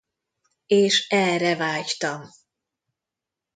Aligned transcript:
És 0.73 1.05
erre 1.09 1.55
vágytam! 1.55 2.27